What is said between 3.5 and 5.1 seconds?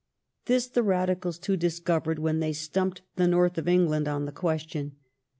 of England on the question.